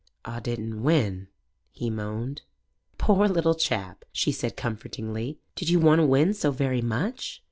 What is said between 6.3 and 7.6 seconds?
so very much?"